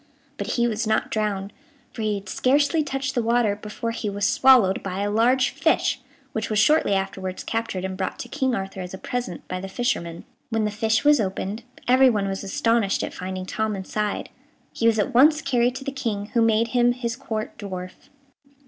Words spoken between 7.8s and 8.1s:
and